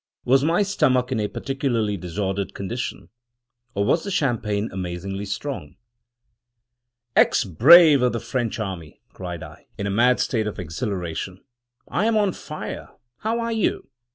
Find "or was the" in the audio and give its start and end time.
3.75-4.09